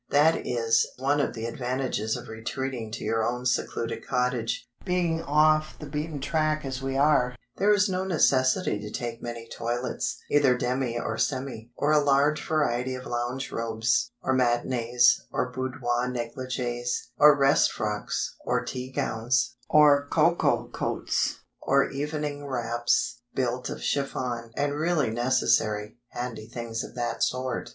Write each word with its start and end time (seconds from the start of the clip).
That 0.09 0.47
is 0.47 0.87
one 0.97 1.21
of 1.21 1.35
the 1.35 1.45
advantages 1.45 2.17
of 2.17 2.27
retreating 2.27 2.91
to 2.93 3.03
your 3.03 3.23
own 3.23 3.45
secluded 3.45 4.03
cottage; 4.03 4.65
being 4.83 5.21
off 5.21 5.77
the 5.77 5.85
beaten 5.85 6.19
track 6.19 6.65
as 6.65 6.81
we 6.81 6.97
are, 6.97 7.35
there 7.57 7.71
is 7.71 7.87
no 7.87 8.03
necessity 8.03 8.79
to 8.79 8.89
take 8.89 9.21
many 9.21 9.47
"toilettes"—either 9.49 10.57
demi 10.57 10.99
or 10.99 11.19
semi—or 11.19 11.91
a 11.91 11.99
large 12.03 12.43
variety 12.43 12.95
of 12.95 13.05
lounge 13.05 13.51
robes, 13.51 14.09
or 14.23 14.35
matinées, 14.35 15.17
or 15.31 15.51
boudoir 15.51 16.07
negligées, 16.09 16.89
or 17.19 17.37
rest 17.37 17.71
frocks, 17.71 18.35
or 18.43 18.65
tea 18.65 18.91
gowns, 18.91 19.55
or 19.69 20.07
cocoa 20.07 20.67
coats, 20.69 21.41
or 21.61 21.87
evening 21.91 22.47
wraps 22.47 23.21
built 23.35 23.69
of 23.69 23.83
chiffon, 23.83 24.49
and 24.57 24.73
really 24.73 25.11
necessary, 25.11 25.99
handy 26.07 26.47
things 26.47 26.83
of 26.83 26.95
that 26.95 27.21
sort. 27.21 27.69